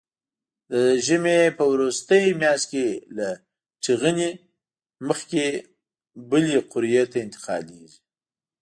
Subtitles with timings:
[0.71, 0.73] د
[1.05, 3.29] ژمي په وروستۍ میاشت کې له
[3.83, 4.29] ټېغنې
[5.07, 5.43] مخکې
[6.29, 7.99] بلې قوریې ته انتقالېږي.